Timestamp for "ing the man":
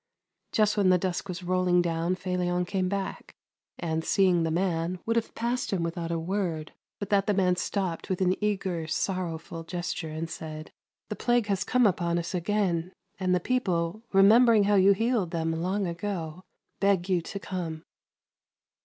4.25-4.97